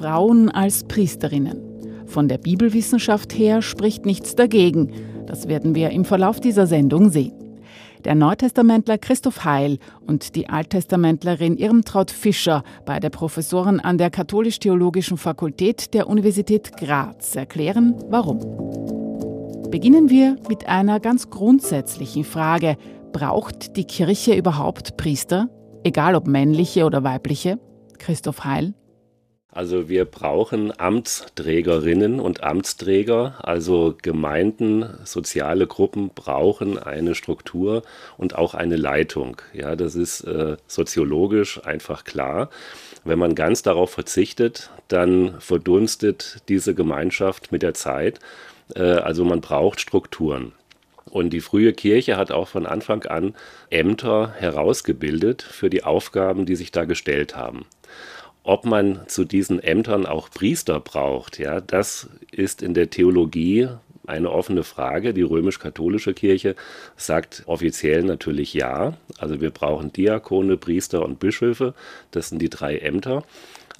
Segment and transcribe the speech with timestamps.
[0.00, 2.06] Frauen als Priesterinnen.
[2.06, 4.92] Von der Bibelwissenschaft her spricht nichts dagegen.
[5.26, 7.34] Das werden wir im Verlauf dieser Sendung sehen.
[8.06, 9.76] Der Neutestamentler Christoph Heil
[10.06, 17.94] und die Alttestamentlerin Irmtraut Fischer, beide Professoren an der Katholisch-Theologischen Fakultät der Universität Graz, erklären,
[18.08, 18.38] warum.
[19.70, 22.78] Beginnen wir mit einer ganz grundsätzlichen Frage.
[23.12, 25.50] Braucht die Kirche überhaupt Priester?
[25.84, 27.58] Egal ob männliche oder weibliche?
[27.98, 28.72] Christoph Heil.
[29.52, 37.82] Also wir brauchen Amtsträgerinnen und Amtsträger, also Gemeinden, soziale Gruppen brauchen eine Struktur
[38.16, 39.42] und auch eine Leitung.
[39.52, 42.48] Ja, das ist äh, soziologisch einfach klar.
[43.02, 48.20] Wenn man ganz darauf verzichtet, dann verdunstet diese Gemeinschaft mit der Zeit.
[48.76, 50.52] Äh, also man braucht Strukturen.
[51.06, 53.34] Und die frühe Kirche hat auch von Anfang an
[53.68, 57.66] Ämter herausgebildet für die Aufgaben, die sich da gestellt haben.
[58.42, 63.68] Ob man zu diesen Ämtern auch Priester braucht, ja, das ist in der Theologie
[64.06, 65.14] eine offene Frage.
[65.14, 66.56] Die römisch-katholische Kirche
[66.96, 68.94] sagt offiziell natürlich ja.
[69.18, 71.74] Also wir brauchen Diakone, Priester und Bischöfe.
[72.10, 73.24] Das sind die drei Ämter.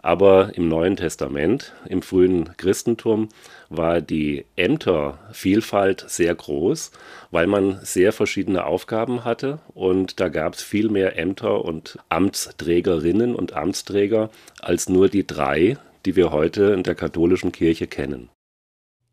[0.02, 3.28] Aber im Neuen Testament, im frühen Christentum,
[3.68, 6.90] war die Ämtervielfalt sehr groß,
[7.30, 13.34] weil man sehr verschiedene Aufgaben hatte und da gab es viel mehr Ämter und Amtsträgerinnen
[13.34, 18.30] und Amtsträger als nur die drei, die wir heute in der katholischen Kirche kennen.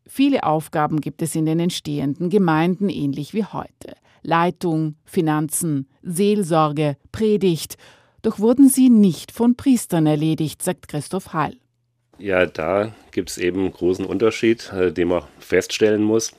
[0.06, 3.94] Viele Aufgaben gibt es in den entstehenden Gemeinden ähnlich wie heute.
[4.22, 7.76] Leitung, Finanzen, Seelsorge, Predigt
[8.22, 11.56] doch wurden sie nicht von Priestern erledigt, sagt Christoph Heil.
[12.18, 16.32] Ja, da gibt es eben einen großen Unterschied, äh, den man feststellen muss.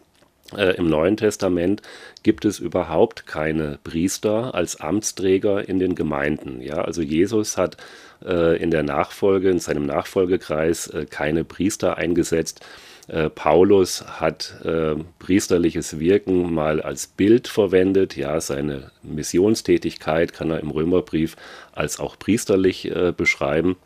[0.56, 1.82] Äh, Im Neuen Testament
[2.22, 6.60] gibt es überhaupt keine Priester als Amtsträger in den Gemeinden.
[6.62, 7.78] Ja, also Jesus hat
[8.26, 12.66] äh, in der Nachfolge, in seinem Nachfolgekreis keine Priester eingesetzt.
[13.10, 18.16] Äh, Paulus hat äh, priesterliches Wirken mal als Bild verwendet.
[18.16, 21.36] Ja, seine Missionstätigkeit kann er im Römerbrief
[21.74, 23.78] als auch priesterlich äh, beschreiben.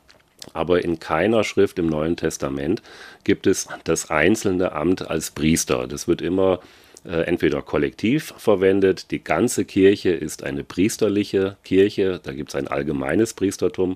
[0.51, 2.81] Aber in keiner Schrift im Neuen Testament
[3.23, 5.87] gibt es das einzelne Amt als Priester.
[5.87, 6.59] Das wird immer
[7.05, 9.09] äh, entweder kollektiv verwendet.
[9.11, 12.19] Die ganze Kirche ist eine priesterliche Kirche.
[12.21, 13.95] Da gibt es ein allgemeines Priestertum.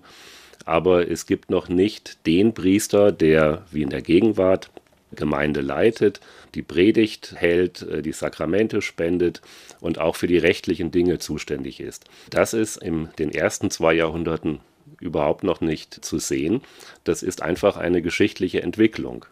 [0.64, 4.70] Aber es gibt noch nicht den Priester, der wie in der Gegenwart
[5.16, 6.20] Gemeinde leitet,
[6.56, 9.42] die Predigt hält, äh, die Sakramente spendet
[9.80, 12.06] und auch für die rechtlichen Dinge zuständig ist.
[12.30, 14.60] Das ist in den ersten zwei Jahrhunderten
[15.00, 16.62] überhaupt noch nicht zu sehen.
[17.04, 19.26] Das ist einfach eine geschichtliche Entwicklung,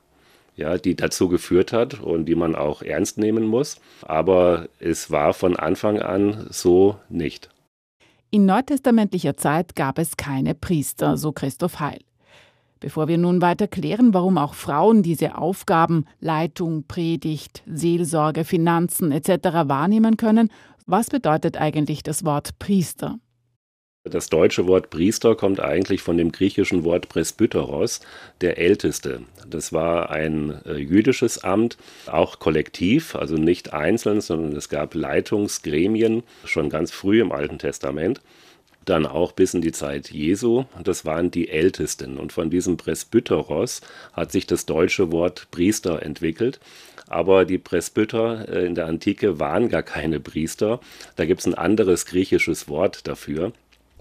[0.55, 3.79] ja, die dazu geführt hat und die man auch ernst nehmen muss.
[4.01, 7.49] Aber es war von Anfang an so nicht.
[8.31, 11.99] In neutestamentlicher Zeit gab es keine Priester, so Christoph Heil.
[12.85, 19.67] Bevor wir nun weiter klären, warum auch Frauen diese Aufgaben Leitung, Predigt, Seelsorge, Finanzen etc.
[19.67, 20.51] wahrnehmen können,
[20.85, 23.17] was bedeutet eigentlich das Wort Priester?
[24.03, 28.01] Das deutsche Wort Priester kommt eigentlich von dem griechischen Wort Presbyteros,
[28.41, 29.21] der Älteste.
[29.49, 36.21] Das war ein äh, jüdisches Amt, auch kollektiv, also nicht einzeln, sondern es gab Leitungsgremien
[36.43, 38.21] schon ganz früh im Alten Testament
[38.85, 40.65] dann auch bis in die Zeit Jesu.
[40.83, 42.17] Das waren die Ältesten.
[42.17, 43.81] Und von diesem Presbyteros
[44.13, 46.59] hat sich das deutsche Wort Priester entwickelt.
[47.07, 50.79] Aber die Presbyter äh, in der Antike waren gar keine Priester.
[51.15, 53.51] Da gibt es ein anderes griechisches Wort dafür.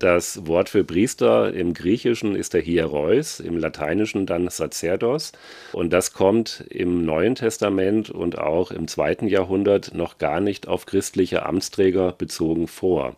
[0.01, 5.33] Das Wort für Priester im Griechischen ist der Hierois, im Lateinischen dann Sacerdos.
[5.73, 10.87] Und das kommt im Neuen Testament und auch im zweiten Jahrhundert noch gar nicht auf
[10.87, 13.15] christliche Amtsträger bezogen vor.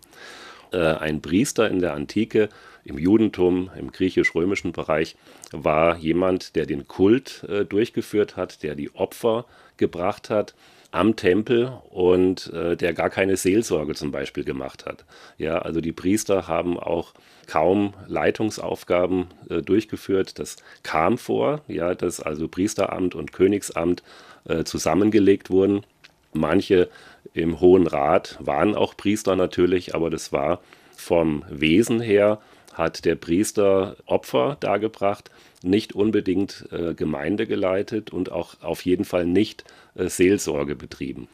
[0.76, 2.50] Äh, ein Priester in der Antike,
[2.84, 5.16] im Judentum, im griechisch-römischen Bereich,
[5.50, 9.46] war jemand, der den Kult äh, durchgeführt hat, der die Opfer
[9.78, 10.54] gebracht hat
[10.90, 15.06] am Tempel und äh, der gar keine Seelsorge zum Beispiel gemacht hat.
[15.38, 17.14] Ja, also die Priester haben auch
[17.46, 20.38] kaum Leitungsaufgaben äh, durchgeführt.
[20.38, 24.02] Das kam vor, ja, dass also Priesteramt und Königsamt
[24.46, 25.84] äh, zusammengelegt wurden.
[26.32, 26.90] Manche
[27.36, 30.60] im Hohen Rat waren auch Priester natürlich, aber das war
[30.96, 32.40] vom Wesen her,
[32.72, 35.30] hat der Priester Opfer dargebracht,
[35.62, 41.28] nicht unbedingt äh, Gemeinde geleitet und auch auf jeden Fall nicht äh, Seelsorge betrieben.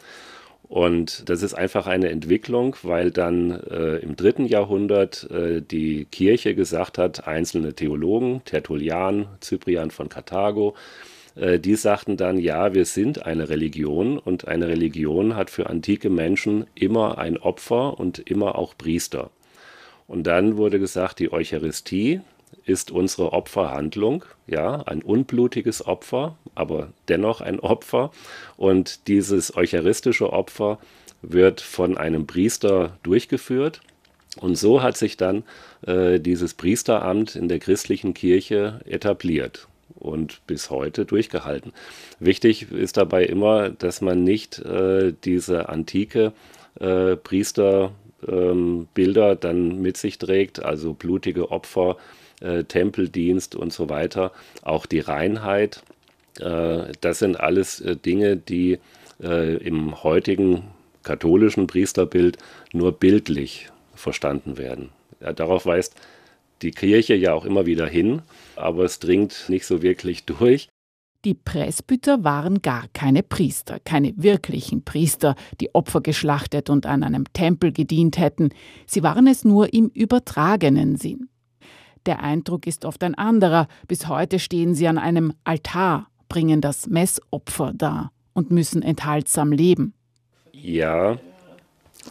[0.68, 6.54] Und das ist einfach eine Entwicklung, weil dann äh, im dritten Jahrhundert äh, die Kirche
[6.54, 10.74] gesagt hat, einzelne Theologen, Tertullian, Cyprian von Karthago,
[11.34, 16.66] die sagten dann, ja, wir sind eine Religion und eine Religion hat für antike Menschen
[16.74, 19.30] immer ein Opfer und immer auch Priester.
[20.06, 22.20] Und dann wurde gesagt, die Eucharistie
[22.64, 28.10] ist unsere Opferhandlung, ja, ein unblutiges Opfer, aber dennoch ein Opfer.
[28.56, 30.78] Und dieses eucharistische Opfer
[31.22, 33.80] wird von einem Priester durchgeführt.
[34.36, 35.44] Und so hat sich dann
[35.86, 41.72] äh, dieses Priesteramt in der christlichen Kirche etabliert und bis heute durchgehalten.
[42.18, 46.32] Wichtig ist dabei immer, dass man nicht äh, diese antike
[46.80, 51.96] äh, Priesterbilder ähm, dann mit sich trägt, also blutige Opfer,
[52.40, 55.82] äh, Tempeldienst und so weiter, auch die Reinheit.
[56.40, 58.78] Äh, das sind alles äh, Dinge, die
[59.22, 60.64] äh, im heutigen
[61.02, 62.38] katholischen Priesterbild
[62.72, 64.90] nur bildlich verstanden werden.
[65.20, 65.94] Ja, darauf weist
[66.62, 68.22] die Kirche ja auch immer wieder hin,
[68.56, 70.68] aber es dringt nicht so wirklich durch.
[71.24, 77.32] Die Presbyter waren gar keine Priester, keine wirklichen Priester, die Opfer geschlachtet und an einem
[77.32, 78.50] Tempel gedient hätten.
[78.86, 81.28] Sie waren es nur im übertragenen Sinn.
[82.06, 83.68] Der Eindruck ist oft ein anderer.
[83.86, 89.94] Bis heute stehen sie an einem Altar, bringen das Messopfer dar und müssen enthaltsam leben.
[90.52, 91.18] Ja,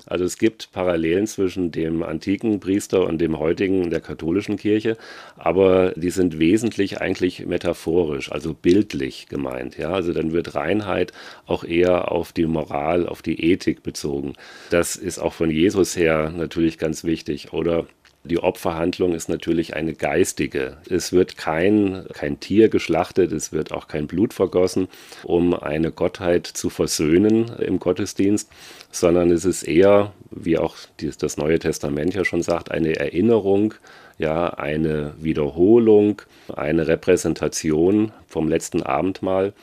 [0.06, 4.98] also es gibt Parallelen zwischen dem antiken Priester und dem heutigen der katholischen Kirche,
[5.38, 9.78] aber die sind wesentlich eigentlich metaphorisch, also bildlich gemeint.
[9.78, 9.92] Ja?
[9.92, 11.12] Also dann wird Reinheit
[11.46, 14.34] auch eher auf die Moral, auf die Ethik bezogen.
[14.70, 17.54] Das ist auch von Jesus her natürlich ganz wichtig.
[17.54, 17.86] Oder
[18.24, 20.78] die Opferhandlung ist natürlich eine geistige.
[20.88, 24.88] Es wird kein, kein Tier geschlachtet, es wird auch kein Blut vergossen,
[25.24, 28.50] um eine Gottheit zu versöhnen im Gottesdienst,
[28.92, 33.74] sondern es ist eher, wie auch das Neue Testament ja schon sagt, eine Erinnerung,
[34.20, 36.22] ja, eine Wiederholung,
[36.56, 39.54] eine Repräsentation vom letzten Abendmahl,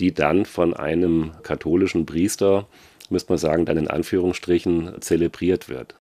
[0.00, 2.66] die dann von einem katholischen Priester,
[3.08, 5.94] müsste man sagen, dann in Anführungsstrichen zelebriert wird.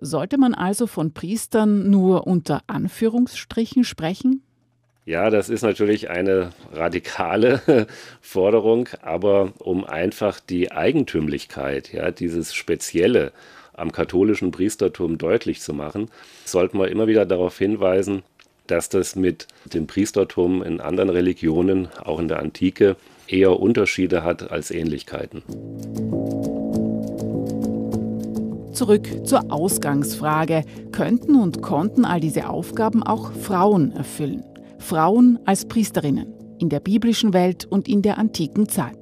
[0.00, 4.42] Sollte man also von Priestern nur unter Anführungsstrichen sprechen?
[5.04, 7.86] Ja, das ist natürlich eine radikale
[8.20, 13.32] Forderung, aber um einfach die Eigentümlichkeit, ja, dieses Spezielle
[13.74, 16.10] am katholischen Priestertum deutlich zu machen,
[16.44, 18.22] sollte man immer wieder darauf hinweisen,
[18.66, 22.96] dass das mit dem Priestertum in anderen Religionen, auch in der Antike,
[23.26, 25.42] eher Unterschiede hat als Ähnlichkeiten
[28.80, 30.64] zurück zur Ausgangsfrage.
[30.90, 34.42] Könnten und konnten all diese Aufgaben auch Frauen erfüllen?
[34.78, 38.96] Frauen als Priesterinnen in der biblischen Welt und in der antiken Zeit.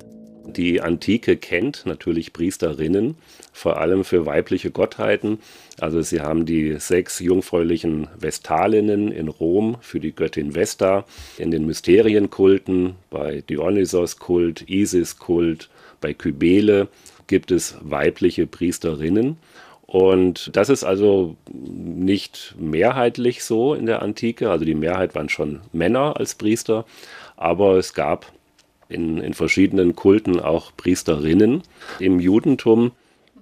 [0.49, 3.15] Die Antike kennt natürlich Priesterinnen,
[3.53, 5.39] vor allem für weibliche Gottheiten.
[5.79, 11.05] Also sie haben die sechs jungfräulichen Vestalinnen in Rom für die Göttin Vesta,
[11.37, 15.69] in den Mysterienkulten, bei Dionysos-Kult, Isis-Kult,
[16.01, 16.89] bei Kybele
[17.29, 19.37] gibt es weibliche Priesterinnen.
[19.87, 24.51] Und das ist also nicht mehrheitlich so in der Antike.
[24.51, 26.85] Also die Mehrheit waren schon Männer als Priester,
[27.37, 28.31] aber es gab
[28.91, 31.63] in, in verschiedenen Kulten auch Priesterinnen.
[32.01, 32.93] Im Judentum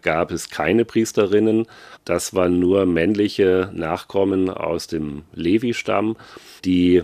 [0.03, 1.67] gab es keine Priesterinnen.
[2.05, 6.17] Das waren nur männliche Nachkommen aus dem Levi-Stamm,
[6.65, 7.03] die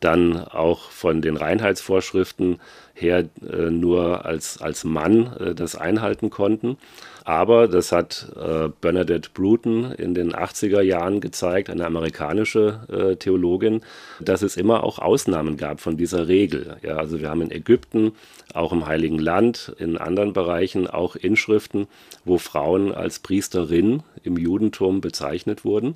[0.00, 2.60] dann auch von den Reinheitsvorschriften
[2.94, 6.78] her äh, nur als, als Mann äh, das einhalten konnten.
[7.24, 13.80] Aber das hat äh, Bernadette Bruton in den 80er Jahren gezeigt, eine amerikanische äh, Theologin,
[14.20, 16.76] dass es immer auch Ausnahmen gab von dieser Regel.
[16.82, 18.12] Ja, also wir haben in Ägypten,
[18.52, 21.88] auch im Heiligen Land, in anderen Bereichen auch Inschriften,
[22.26, 25.94] wo Frauen als Priesterin im Judentum bezeichnet wurden.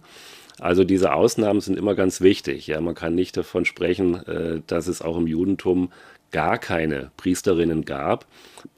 [0.61, 2.67] Also diese Ausnahmen sind immer ganz wichtig.
[2.67, 5.91] Ja, man kann nicht davon sprechen, äh, dass es auch im Judentum
[6.31, 8.27] gar keine Priesterinnen gab.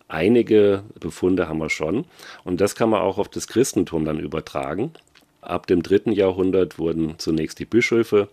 [0.09, 2.04] Einige Befunde haben wir schon.
[2.45, 4.92] Und das kann man auch auf das Christentum dann übertragen.
[5.40, 8.28] Ab dem dritten Jahrhundert wurden zunächst die Bischöfe,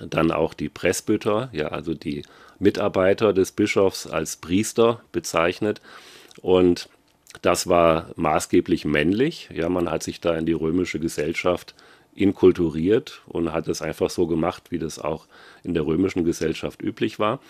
[0.00, 2.22] dann auch die Presbyter, ja, also die
[2.58, 5.80] Mitarbeiter des Bischofs als Priester bezeichnet.
[6.40, 6.88] Und
[7.42, 9.48] das war maßgeblich männlich.
[9.52, 11.74] Ja, man hat sich da in die römische Gesellschaft
[12.14, 15.26] inkulturiert und hat es einfach so gemacht, wie das auch
[15.62, 17.40] in der römischen Gesellschaft üblich war.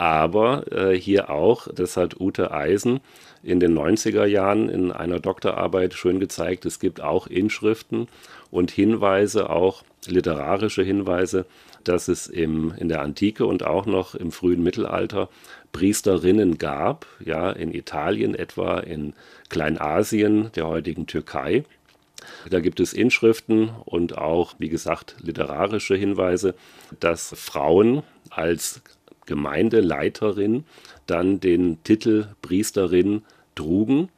[0.00, 3.00] Aber äh, hier auch, das hat Ute Eisen
[3.42, 8.06] in den 90er Jahren in einer Doktorarbeit schön gezeigt, es gibt auch Inschriften
[8.50, 11.44] und Hinweise, auch literarische Hinweise,
[11.84, 15.28] dass es im, in der Antike und auch noch im frühen Mittelalter
[15.72, 19.12] Priesterinnen gab, ja, in Italien etwa, in
[19.50, 21.64] Kleinasien, der heutigen Türkei.
[22.48, 26.54] Da gibt es Inschriften und auch, wie gesagt, literarische Hinweise,
[27.00, 28.80] dass Frauen als
[29.30, 30.64] Gemeindeleiterin
[31.06, 33.22] dann den Titel Priesterin
[33.54, 34.08] trugen.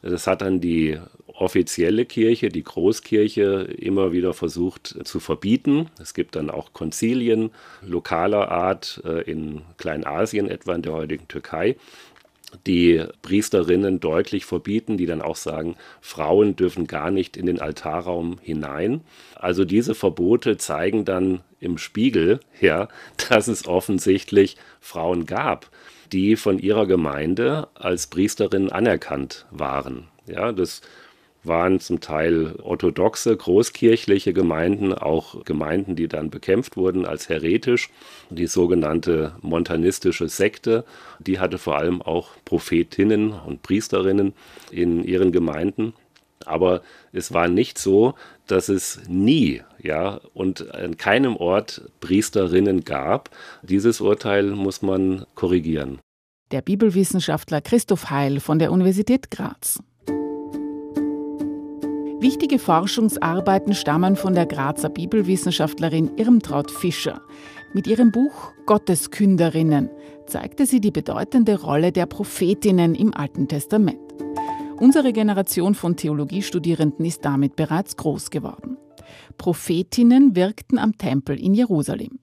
[0.00, 5.90] Das hat dann die offizielle Kirche, die Großkirche, immer wieder versucht zu verbieten.
[6.00, 7.50] Es gibt dann auch Konzilien
[7.82, 11.76] lokaler Art äh, in Kleinasien, etwa in der heutigen Türkei,
[12.66, 18.38] die Priesterinnen deutlich verbieten, die dann auch sagen, Frauen dürfen gar nicht in den Altarraum
[18.42, 19.02] hinein.
[19.34, 22.88] Also diese Verbote zeigen dann im Spiegel, ja,
[23.28, 25.70] dass es offensichtlich Frauen gab,
[26.12, 30.08] die von ihrer Gemeinde als Priesterinnen anerkannt waren.
[30.26, 30.82] Ja, das
[31.44, 37.90] waren zum Teil orthodoxe, großkirchliche Gemeinden, auch Gemeinden, die dann bekämpft wurden als heretisch.
[38.30, 40.84] Die sogenannte montanistische Sekte,
[41.18, 44.34] die hatte vor allem auch Prophetinnen und Priesterinnen
[44.70, 45.94] in ihren Gemeinden.
[46.44, 46.82] Aber
[47.12, 48.14] es war nicht so,
[48.46, 53.30] dass es nie, ja, und an keinem Ort Priesterinnen gab.
[53.62, 55.98] Dieses Urteil muss man korrigieren.
[56.50, 59.78] Der Bibelwissenschaftler Christoph Heil von der Universität Graz.
[62.22, 67.20] Wichtige Forschungsarbeiten stammen von der Grazer Bibelwissenschaftlerin Irmtraut Fischer.
[67.74, 69.90] Mit ihrem Buch Gotteskünderinnen
[70.28, 73.98] zeigte sie die bedeutende Rolle der Prophetinnen im Alten Testament.
[74.78, 78.76] Unsere Generation von Theologiestudierenden ist damit bereits groß geworden.
[79.36, 82.20] Prophetinnen wirkten am Tempel in Jerusalem.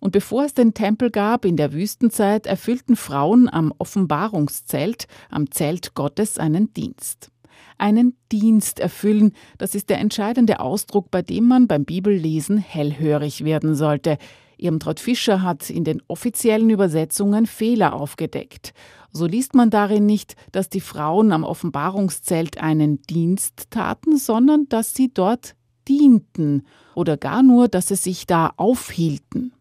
[0.00, 5.92] Und bevor es den Tempel gab in der Wüstenzeit, erfüllten Frauen am Offenbarungszelt, am Zelt
[5.92, 7.31] Gottes, einen Dienst
[7.78, 9.32] einen Dienst erfüllen.
[9.58, 14.18] Das ist der entscheidende Ausdruck, bei dem man beim Bibellesen hellhörig werden sollte.
[14.58, 18.72] Irmtraut Fischer hat in den offiziellen Übersetzungen Fehler aufgedeckt.
[19.10, 24.94] So liest man darin nicht, dass die Frauen am Offenbarungszelt einen Dienst taten, sondern dass
[24.94, 25.54] sie dort
[25.88, 26.62] dienten
[26.94, 29.52] oder gar nur, dass sie sich da aufhielten.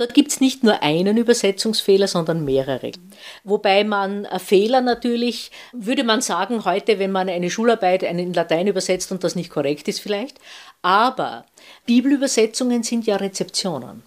[0.00, 2.92] Dort gibt es nicht nur einen Übersetzungsfehler, sondern mehrere.
[3.44, 8.66] Wobei man äh, Fehler natürlich, würde man sagen, heute, wenn man eine Schularbeit in Latein
[8.66, 10.38] übersetzt und das nicht korrekt ist vielleicht,
[10.80, 11.44] aber
[11.84, 14.02] Bibelübersetzungen sind ja Rezeptionen.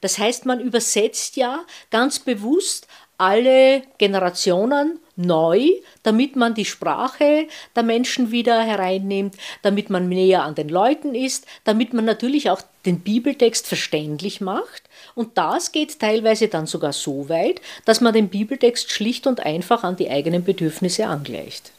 [0.00, 1.60] Das heißt, man übersetzt ja
[1.92, 2.88] ganz bewusst
[3.18, 5.70] alle Generationen neu,
[6.02, 11.46] damit man die Sprache der Menschen wieder hereinnimmt, damit man näher an den Leuten ist,
[11.62, 14.87] damit man natürlich auch den Bibeltext verständlich macht.
[15.18, 19.82] Und das geht teilweise dann sogar so weit, dass man den Bibeltext schlicht und einfach
[19.82, 21.72] an die eigenen Bedürfnisse angleicht.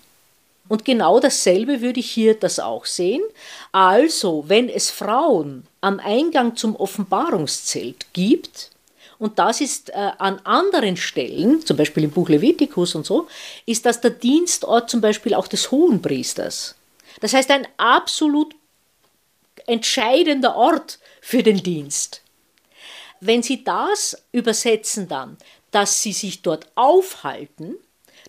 [0.68, 3.22] Und genau dasselbe würde ich hier das auch sehen.
[3.72, 8.72] Also, wenn es Frauen am Eingang zum Offenbarungszelt gibt,
[9.20, 13.30] und das ist äh, an anderen Stellen, zum Beispiel im Buch Levitikus und so,
[13.66, 16.76] ist das der Dienstort zum Beispiel auch des Hohenpriesters.
[17.22, 18.54] Das heißt, ein absolut
[19.66, 22.22] entscheidender Ort für den Dienst.
[23.22, 25.38] Wenn Sie das übersetzen dann,
[25.72, 27.76] dass Sie sich dort aufhalten,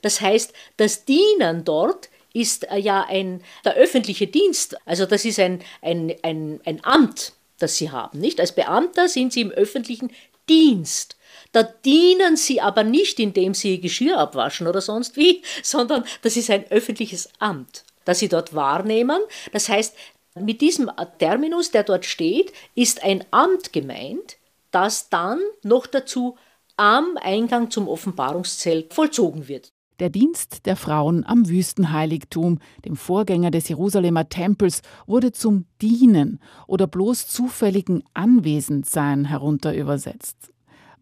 [0.02, 5.38] das heißt, das Dienen dort ist äh, ja ein, der öffentliche Dienst, also das ist
[5.38, 8.18] ein, ein, ein, ein Amt, das Sie haben.
[8.18, 8.40] Nicht?
[8.40, 10.10] Als Beamter sind Sie im öffentlichen
[10.48, 11.16] Dienst.
[11.52, 16.50] Da dienen sie aber nicht, indem sie Geschirr abwaschen oder sonst wie, sondern das ist
[16.50, 19.20] ein öffentliches Amt, das sie dort wahrnehmen.
[19.52, 19.96] Das heißt,
[20.36, 24.36] mit diesem Terminus, der dort steht, ist ein Amt gemeint,
[24.70, 26.36] das dann noch dazu
[26.76, 29.72] am Eingang zum Offenbarungszelt vollzogen wird.
[29.98, 36.86] Der Dienst der Frauen am Wüstenheiligtum, dem Vorgänger des Jerusalemer Tempels, wurde zum Dienen oder
[36.86, 40.52] bloß zufälligen Anwesendsein herunterübersetzt.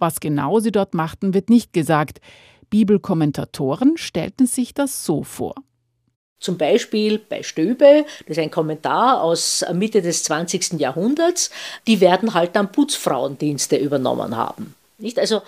[0.01, 2.21] Was genau sie dort machten, wird nicht gesagt.
[2.71, 5.55] Bibelkommentatoren stellten sich das so vor.
[6.41, 10.75] Zum Beispiel bei Stöbe, das ist ein Kommentar aus Mitte des 20.
[10.75, 11.51] Jahrhunderts,
[11.87, 14.75] die werden halt dann Putzfrauendienste übernommen haben.
[14.99, 15.19] Nicht?
[15.19, 15.43] Also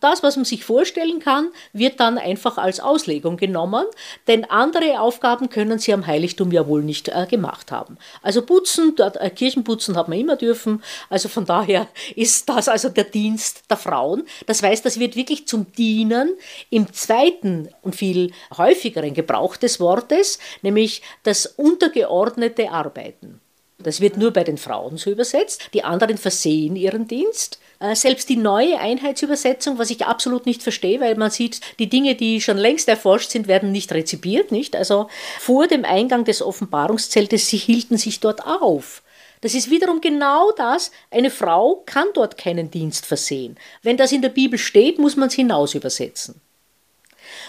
[0.00, 3.86] das, was man sich vorstellen kann, wird dann einfach als Auslegung genommen,
[4.28, 7.98] denn andere Aufgaben können sie am Heiligtum ja wohl nicht äh, gemacht haben.
[8.22, 13.04] Also putzen, äh, Kirchenputzen hat man immer dürfen, also von daher ist das also der
[13.04, 14.24] Dienst der Frauen.
[14.46, 16.36] Das heißt, das wird wirklich zum Dienen
[16.70, 23.40] im zweiten und viel häufigeren Gebrauch des Wortes, nämlich das untergeordnete Arbeiten.
[23.84, 25.70] Das wird nur bei den Frauen so übersetzt.
[25.72, 27.58] Die anderen versehen ihren Dienst.
[27.80, 32.14] Äh, selbst die neue Einheitsübersetzung, was ich absolut nicht verstehe, weil man sieht, die Dinge,
[32.14, 34.74] die schon längst erforscht sind, werden nicht rezipiert, nicht?
[34.74, 39.02] Also vor dem Eingang des Offenbarungszeltes, sie hielten sich dort auf.
[39.40, 43.58] Das ist wiederum genau das, eine Frau kann dort keinen Dienst versehen.
[43.82, 46.40] Wenn das in der Bibel steht, muss man es hinaus übersetzen.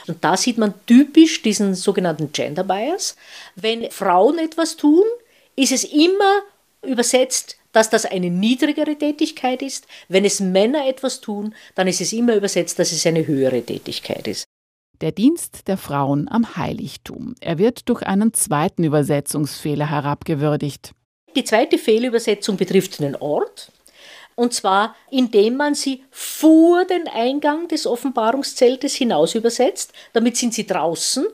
[0.07, 3.15] Und da sieht man typisch diesen sogenannten Gender Bias.
[3.55, 5.05] Wenn Frauen etwas tun,
[5.55, 6.41] ist es immer
[6.83, 9.85] übersetzt, dass das eine niedrigere Tätigkeit ist.
[10.07, 14.27] Wenn es Männer etwas tun, dann ist es immer übersetzt, dass es eine höhere Tätigkeit
[14.27, 14.45] ist.
[15.01, 17.35] Der Dienst der Frauen am Heiligtum.
[17.41, 20.91] Er wird durch einen zweiten Übersetzungsfehler herabgewürdigt.
[21.35, 23.71] Die zweite Fehlübersetzung betrifft den Ort.
[24.35, 29.91] Und zwar, indem man sie vor den Eingang des Offenbarungszeltes hinaus übersetzt.
[30.13, 31.25] Damit sind sie draußen.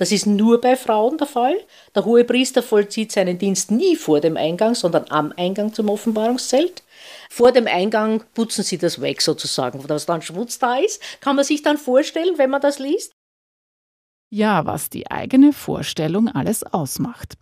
[0.00, 1.60] Das ist nur bei Frauen der Fall.
[1.94, 6.82] Der Hohepriester vollzieht seinen Dienst nie vor dem Eingang, sondern am Eingang zum Offenbarungszelt.
[7.28, 11.02] Vor dem Eingang putzen sie das weg sozusagen, dass dann Schmutz da ist.
[11.20, 13.12] Kann man sich dann vorstellen, wenn man das liest?
[14.30, 17.36] Ja, was die eigene Vorstellung alles ausmacht.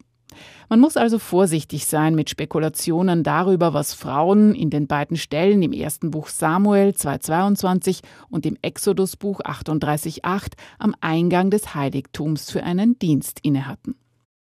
[0.68, 5.72] Man muss also vorsichtig sein mit Spekulationen darüber, was Frauen in den beiden Stellen im
[5.72, 13.40] ersten Buch Samuel 2.22 und im Exodusbuch 38.8 am Eingang des Heiligtums für einen Dienst
[13.42, 13.96] innehatten.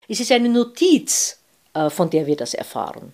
[0.07, 1.39] Es ist eine Notiz,
[1.73, 3.13] äh, von der wir das erfahren.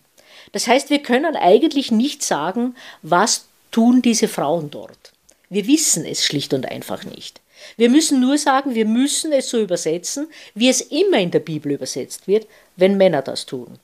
[0.51, 5.13] Das heißt, wir können eigentlich nicht sagen, was tun diese Frauen dort.
[5.49, 7.41] Wir wissen es schlicht und einfach nicht.
[7.77, 11.71] Wir müssen nur sagen, wir müssen es so übersetzen, wie es immer in der Bibel
[11.71, 13.79] übersetzt wird, wenn Männer das tun.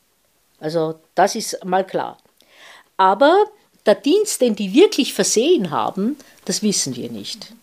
[0.60, 2.18] Also das ist mal klar.
[2.98, 3.46] Aber
[3.86, 7.54] der Dienst, den die wirklich versehen haben, das wissen wir nicht.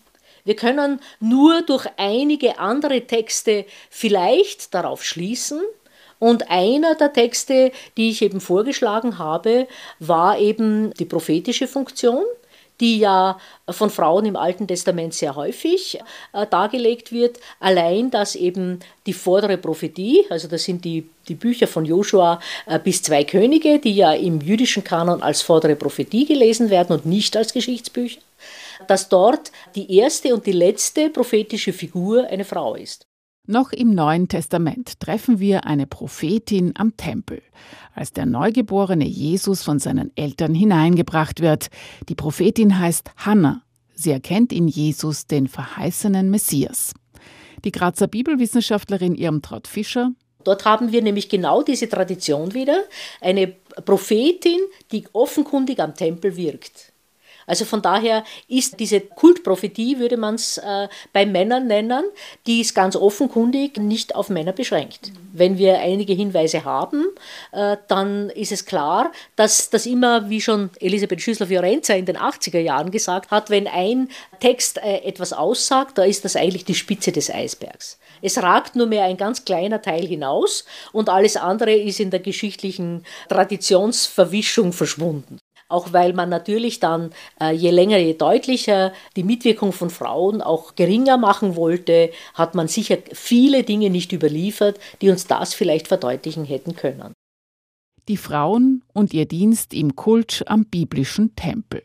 [0.43, 5.61] Wir können nur durch einige andere Texte vielleicht darauf schließen,
[6.19, 9.67] und einer der Texte, die ich eben vorgeschlagen habe,
[9.99, 12.23] war eben die prophetische Funktion
[12.79, 13.39] die ja
[13.69, 15.99] von Frauen im Alten Testament sehr häufig
[16.33, 17.39] äh, dargelegt wird.
[17.59, 22.79] Allein, dass eben die vordere Prophetie, also das sind die, die Bücher von Joshua äh,
[22.79, 27.37] bis zwei Könige, die ja im jüdischen Kanon als vordere Prophetie gelesen werden und nicht
[27.37, 28.21] als Geschichtsbücher,
[28.87, 33.07] dass dort die erste und die letzte prophetische Figur eine Frau ist.
[33.47, 37.41] Noch im Neuen Testament treffen wir eine Prophetin am Tempel,
[37.93, 41.67] als der neugeborene Jesus von seinen Eltern hineingebracht wird.
[42.09, 43.61] Die Prophetin heißt Hannah.
[43.93, 46.93] Sie erkennt in Jesus den verheißenen Messias.
[47.63, 50.11] Die Grazer Bibelwissenschaftlerin Irmtraut Fischer
[50.45, 52.83] Dort haben wir nämlich genau diese Tradition wieder,
[53.19, 53.47] eine
[53.83, 54.59] Prophetin,
[54.91, 56.93] die offenkundig am Tempel wirkt.
[57.47, 62.05] Also von daher ist diese Kultprophetie, würde man es äh, bei Männern nennen,
[62.47, 65.11] die ist ganz offenkundig nicht auf Männer beschränkt.
[65.33, 67.05] Wenn wir einige Hinweise haben,
[67.51, 72.59] äh, dann ist es klar, dass das immer, wie schon Elisabeth Schüssler-Fiorenza in den 80er
[72.59, 77.11] Jahren gesagt hat, wenn ein Text äh, etwas aussagt, da ist das eigentlich die Spitze
[77.11, 77.99] des Eisbergs.
[78.21, 82.21] Es ragt nur mehr ein ganz kleiner Teil hinaus und alles andere ist in der
[82.21, 85.37] geschichtlichen Traditionsverwischung verschwunden.
[85.67, 87.09] Auch weil man natürlich dann
[87.41, 92.67] äh, je länger, je deutlicher die Mitwirkung von Frauen auch geringer machen wollte, hat man
[92.67, 97.13] sicher viele Dinge nicht überliefert, die uns das vielleicht verdeutlichen hätten können.
[98.07, 101.81] Die Frauen und ihr Dienst im Kult am biblischen Tempel.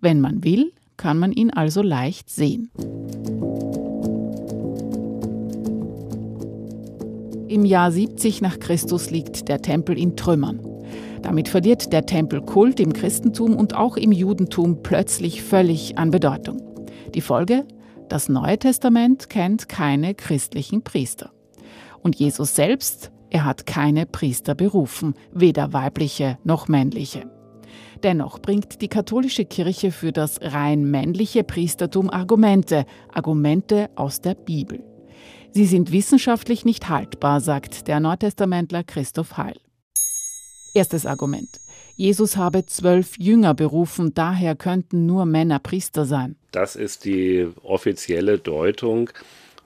[0.00, 2.70] Wenn man will, kann man ihn also leicht sehen.
[7.48, 10.73] Im Jahr 70 nach Christus liegt der Tempel in Trümmern.
[11.24, 16.60] Damit verliert der Tempelkult im Christentum und auch im Judentum plötzlich völlig an Bedeutung.
[17.14, 17.64] Die Folge?
[18.10, 21.32] Das Neue Testament kennt keine christlichen Priester.
[22.02, 27.30] Und Jesus selbst, er hat keine Priester berufen, weder weibliche noch männliche.
[28.02, 34.84] Dennoch bringt die katholische Kirche für das rein männliche Priestertum Argumente, Argumente aus der Bibel.
[35.52, 39.56] Sie sind wissenschaftlich nicht haltbar, sagt der Neutestamentler Christoph Heil.
[40.74, 41.60] Erstes Argument.
[41.96, 46.34] Jesus habe zwölf Jünger berufen, daher könnten nur Männer Priester sein.
[46.50, 49.10] Das ist die offizielle Deutung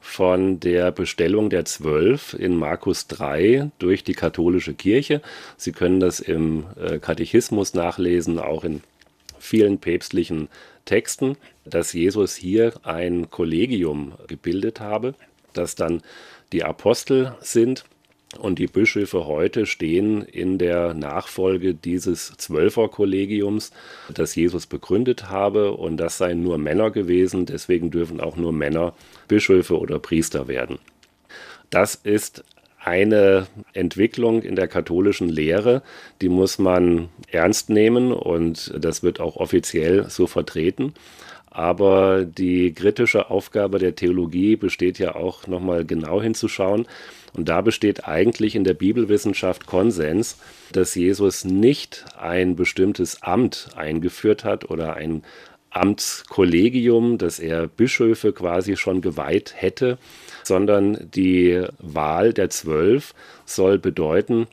[0.00, 5.22] von der Bestellung der Zwölf in Markus 3 durch die katholische Kirche.
[5.56, 8.82] Sie können das im äh, Katechismus nachlesen, auch in
[9.38, 10.48] vielen päpstlichen
[10.84, 15.14] Texten, dass Jesus hier ein Kollegium gebildet habe,
[15.54, 16.02] das dann
[16.52, 17.84] die Apostel sind
[18.36, 23.70] und die Bischöfe heute stehen in der Nachfolge dieses Zwölferkollegiums,
[24.12, 25.72] das Jesus begründet habe.
[25.72, 27.46] Und das seien nur Männer gewesen.
[27.46, 28.94] Deswegen dürfen auch nur Männer
[29.28, 30.78] Bischöfe oder Priester werden.
[31.70, 32.44] Das ist
[32.80, 35.82] eine Entwicklung in der katholischen Lehre,
[36.22, 40.94] die muss man ernst nehmen und das wird auch offiziell so vertreten.
[41.50, 46.86] Aber die kritische Aufgabe der Theologie besteht ja auch nochmal genau hinzuschauen,
[47.32, 50.38] und da besteht eigentlich in der Bibelwissenschaft Konsens,
[50.72, 55.22] dass Jesus nicht ein bestimmtes Amt eingeführt hat oder ein
[55.70, 59.98] Amtskollegium, dass er Bischöfe quasi schon geweiht hätte,
[60.42, 63.14] sondern die Wahl der Zwölf
[63.44, 64.46] soll bedeuten,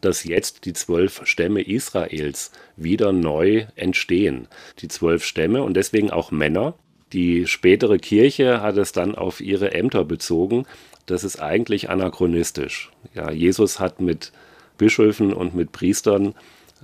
[0.00, 4.46] dass jetzt die zwölf Stämme Israels wieder neu entstehen.
[4.78, 6.74] Die zwölf Stämme und deswegen auch Männer,
[7.12, 10.66] Die spätere Kirche hat es dann auf ihre Ämter bezogen.
[11.06, 12.90] Das ist eigentlich anachronistisch.
[13.14, 14.32] Ja, Jesus hat mit
[14.78, 16.34] Bischöfen und mit Priestern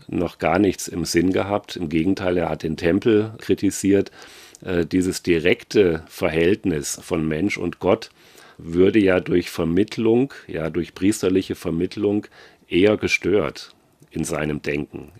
[0.08, 1.76] noch gar nichts im Sinn gehabt.
[1.76, 4.10] Im Gegenteil, er hat den Tempel kritisiert.
[4.64, 8.10] Äh, dieses direkte Verhältnis von Mensch und Gott
[8.58, 12.26] würde ja durch Vermittlung, ja durch priesterliche Vermittlung
[12.68, 13.74] eher gestört
[14.10, 15.12] in seinem Denken.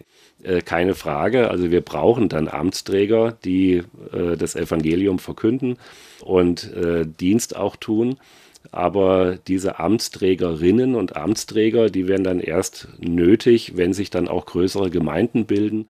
[0.46, 3.82] Äh, keine Frage, also wir brauchen dann Amtsträger, die
[4.12, 5.76] äh, das Evangelium verkünden
[6.24, 8.16] und äh, Dienst auch tun.
[8.70, 14.90] Aber diese Amtsträgerinnen und Amtsträger, die werden dann erst nötig, wenn sich dann auch größere
[14.90, 15.86] Gemeinden bilden.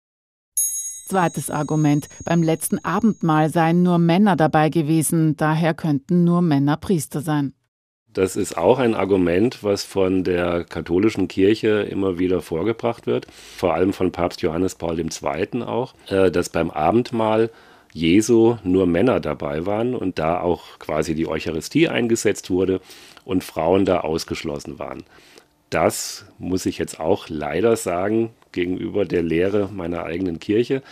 [1.09, 2.09] Zweites Argument.
[2.25, 7.53] Beim letzten Abendmahl seien nur Männer dabei gewesen, daher könnten nur Männer Priester sein.
[8.17, 13.27] Das ist auch ein Argument, was von der katholischen Kirche immer wieder vorgebracht wird,
[13.59, 15.63] vor allem von Papst Johannes Paul II.
[15.65, 17.51] auch, äh, dass beim Abendmahl
[17.93, 22.81] Jesu nur Männer dabei waren und da auch quasi die Eucharistie eingesetzt wurde
[23.27, 25.05] und Frauen da ausgeschlossen waren.
[25.69, 30.83] Das muss ich jetzt auch leider sagen gegenüber der Lehre meiner eigenen Kirche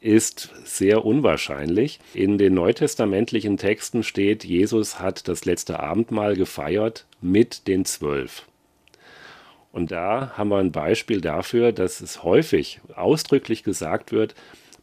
[0.00, 1.98] ist sehr unwahrscheinlich.
[2.14, 8.44] In den neutestamentlichen Texten steht, Jesus hat das letzte Abendmahl gefeiert mit den Zwölf.
[9.72, 14.34] Und da haben wir ein Beispiel dafür, dass es häufig ausdrücklich gesagt wird,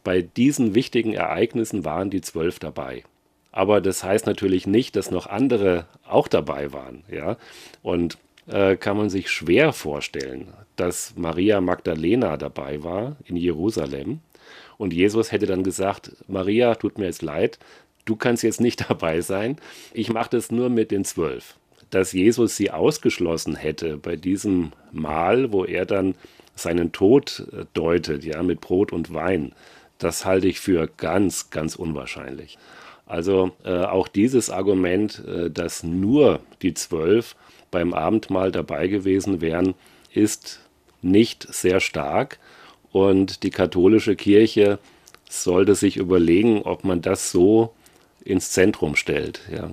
[0.04, 3.02] bei diesen wichtigen Ereignissen waren die Zwölf dabei.
[3.50, 7.02] Aber das heißt natürlich nicht, dass noch andere auch dabei waren.
[7.10, 7.38] Ja?
[7.82, 14.20] Und äh, kann man sich schwer vorstellen, dass Maria Magdalena dabei war in Jerusalem
[14.78, 17.58] und Jesus hätte dann gesagt, Maria, tut mir jetzt leid,
[18.04, 19.56] du kannst jetzt nicht dabei sein,
[19.92, 21.56] ich mache das nur mit den zwölf.
[21.90, 26.16] Dass Jesus sie ausgeschlossen hätte bei diesem Mahl, wo er dann
[26.56, 29.52] seinen Tod äh, deutet, ja, mit Brot und Wein,
[29.98, 32.58] das halte ich für ganz, ganz unwahrscheinlich.
[33.06, 37.36] Also äh, auch dieses Argument, äh, dass nur die zwölf
[37.70, 39.74] beim Abendmahl dabei gewesen wären,
[40.12, 40.60] ist
[41.02, 42.38] nicht sehr stark.
[42.96, 44.78] Und die katholische Kirche
[45.28, 47.74] sollte sich überlegen, ob man das so
[48.24, 49.42] ins Zentrum stellt.
[49.52, 49.68] Ja.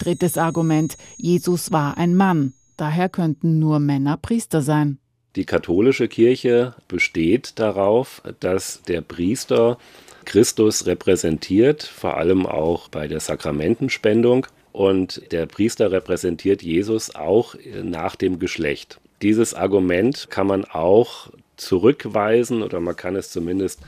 [0.00, 4.96] Drittes Argument, Jesus war ein Mann, daher könnten nur Männer Priester sein.
[5.36, 9.76] Die katholische Kirche besteht darauf, dass der Priester
[10.24, 14.46] Christus repräsentiert, vor allem auch bei der Sakramentenspendung.
[14.72, 18.98] Und der Priester repräsentiert Jesus auch nach dem Geschlecht.
[19.20, 21.28] Dieses Argument kann man auch
[21.60, 23.80] zurückweisen oder man kann es zumindest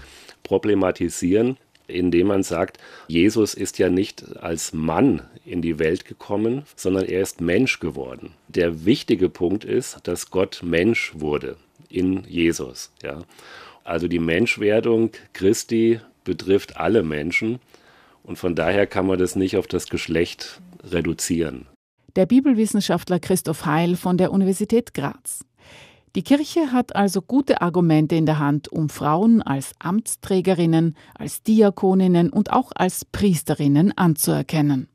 [0.43, 1.57] problematisieren,
[1.87, 2.79] indem man sagt,
[3.09, 8.33] Jesus ist ja nicht als Mann in die Welt gekommen, sondern er ist Mensch geworden.
[8.49, 11.57] Der wichtige Punkt ist, dass Gott Mensch wurde
[11.89, 12.93] in Jesus.
[13.03, 13.23] Ja.
[13.85, 17.61] Also die Menschwerdung Christi betrifft alle Menschen
[18.23, 21.67] und von daher kann man das nicht auf das Geschlecht reduzieren.
[22.17, 25.45] Der Bibelwissenschaftler Christoph Heil von der Universität Graz.
[26.17, 32.31] Die Kirche hat also gute Argumente in der Hand, um Frauen als Amtsträgerinnen, als Diakoninnen
[32.31, 34.90] und auch als Priesterinnen anzuerkennen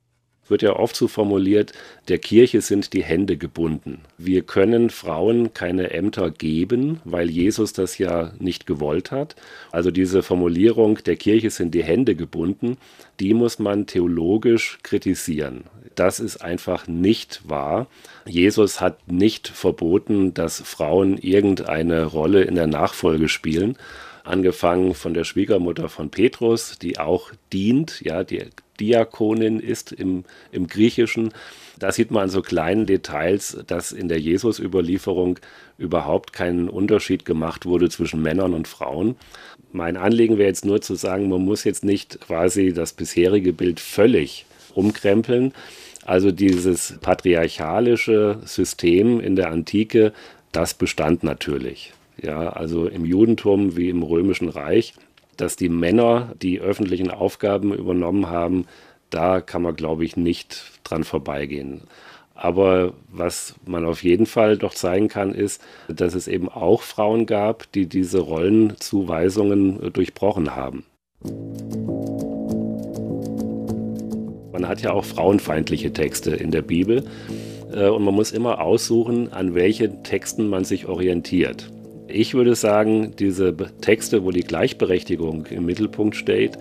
[0.48, 1.74] wird ja oft so formuliert,
[2.08, 4.02] der Kirche sind die Hände gebunden.
[4.18, 9.36] Wir können Frauen keine Ämter geben, weil Jesus das ja nicht gewollt hat.
[9.72, 12.78] Also diese Formulierung, der Kirche sind die Hände gebunden,
[13.20, 15.64] die muss man theologisch kritisieren.
[15.96, 17.88] Das ist einfach nicht wahr.
[18.26, 23.78] Jesus hat nicht verboten, dass Frauen irgendeine Rolle in der Nachfolge spielen
[24.26, 28.44] angefangen von der Schwiegermutter von Petrus, die auch dient, ja, die
[28.80, 31.32] Diakonin ist im, im Griechischen.
[31.80, 35.40] Da sieht man an so kleinen Details, dass in der Jesus-Überlieferung
[35.78, 39.16] überhaupt kein Unterschied gemacht wurde zwischen Männern und Frauen.
[39.72, 43.80] Mein Anliegen wäre jetzt nur zu sagen, man muss jetzt nicht quasi das bisherige Bild
[43.80, 45.54] völlig umkrempeln.
[46.06, 50.14] Also dieses patriarchalische System in der Antike,
[50.52, 51.94] das bestand natürlich.
[52.22, 54.94] Ja, also im Judentum wie im Römischen Reich
[55.38, 58.66] dass die Männer die öffentlichen Aufgaben übernommen haben,
[59.10, 61.82] da kann man, glaube ich, nicht dran vorbeigehen.
[62.34, 67.26] Aber was man auf jeden Fall doch zeigen kann, ist, dass es eben auch Frauen
[67.26, 70.84] gab, die diese Rollenzuweisungen durchbrochen haben.
[74.52, 77.06] Man hat ja auch frauenfeindliche Texte in der Bibel
[77.74, 81.72] äh, und man muss immer aussuchen, an welchen Texten man sich orientiert.
[82.18, 86.58] Ich würde sagen, diese Texte, wo die Gleichberechtigung im Mittelpunkt steht,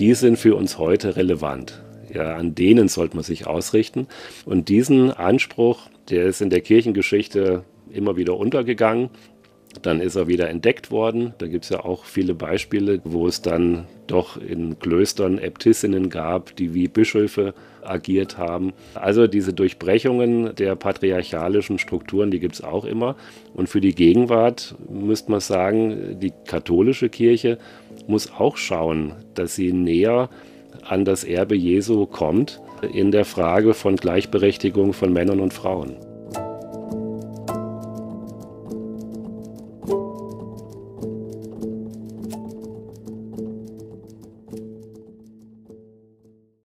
[0.00, 1.80] die sind für uns heute relevant.
[2.12, 4.08] Ja, an denen sollte man sich ausrichten.
[4.46, 9.10] Und diesen Anspruch, der ist in der Kirchengeschichte immer wieder untergegangen.
[9.82, 11.34] Dann ist er wieder entdeckt worden.
[11.38, 16.54] Da gibt es ja auch viele Beispiele, wo es dann doch in Klöstern Äbtissinnen gab,
[16.56, 18.72] die wie Bischöfe agiert haben.
[18.94, 23.16] Also diese Durchbrechungen der patriarchalischen Strukturen, die gibt es auch immer.
[23.54, 27.58] Und für die Gegenwart müsste man sagen, die katholische Kirche
[28.06, 30.28] muss auch schauen, dass sie näher
[30.84, 32.60] an das Erbe Jesu kommt
[32.92, 35.96] in der Frage von Gleichberechtigung von Männern und Frauen.